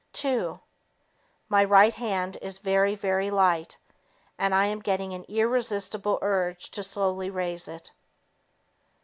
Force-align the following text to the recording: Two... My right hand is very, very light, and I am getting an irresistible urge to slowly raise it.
Two... 0.13 0.59
My 1.47 1.63
right 1.63 1.93
hand 1.93 2.35
is 2.41 2.57
very, 2.57 2.95
very 2.95 3.29
light, 3.29 3.77
and 4.35 4.55
I 4.55 4.65
am 4.65 4.79
getting 4.79 5.13
an 5.13 5.25
irresistible 5.29 6.17
urge 6.23 6.71
to 6.71 6.81
slowly 6.81 7.29
raise 7.29 7.67
it. 7.67 7.91